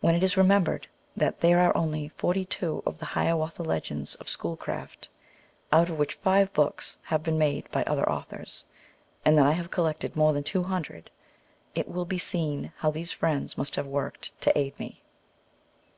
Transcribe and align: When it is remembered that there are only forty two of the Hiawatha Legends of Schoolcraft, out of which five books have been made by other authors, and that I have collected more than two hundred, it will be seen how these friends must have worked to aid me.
When 0.00 0.14
it 0.14 0.22
is 0.22 0.38
remembered 0.38 0.88
that 1.14 1.40
there 1.40 1.60
are 1.60 1.76
only 1.76 2.08
forty 2.08 2.46
two 2.46 2.82
of 2.86 2.98
the 2.98 3.04
Hiawatha 3.04 3.62
Legends 3.62 4.14
of 4.14 4.26
Schoolcraft, 4.26 5.10
out 5.70 5.90
of 5.90 5.98
which 5.98 6.14
five 6.14 6.50
books 6.54 6.96
have 7.02 7.22
been 7.22 7.36
made 7.36 7.70
by 7.70 7.84
other 7.84 8.08
authors, 8.10 8.64
and 9.22 9.36
that 9.36 9.44
I 9.46 9.52
have 9.52 9.70
collected 9.70 10.16
more 10.16 10.32
than 10.32 10.44
two 10.44 10.62
hundred, 10.62 11.10
it 11.74 11.90
will 11.90 12.06
be 12.06 12.16
seen 12.16 12.72
how 12.78 12.90
these 12.90 13.12
friends 13.12 13.58
must 13.58 13.76
have 13.76 13.86
worked 13.86 14.32
to 14.40 14.58
aid 14.58 14.78
me. 14.80 15.02